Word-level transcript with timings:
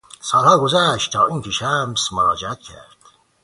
سالها 0.19 0.57
گذشت 0.59 1.13
تا 1.13 1.27
اینکه 1.27 1.51
شمس 1.51 2.13
مراجعت 2.13 2.59
کرد. 2.59 2.97